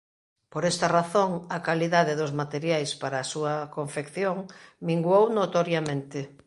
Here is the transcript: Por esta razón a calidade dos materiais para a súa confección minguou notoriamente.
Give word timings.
Por 0.53 0.63
esta 0.71 0.87
razón 0.97 1.31
a 1.55 1.57
calidade 1.67 2.13
dos 2.21 2.35
materiais 2.41 2.91
para 3.01 3.17
a 3.19 3.29
súa 3.31 3.55
confección 3.77 4.35
minguou 4.87 5.23
notoriamente. 5.39 6.19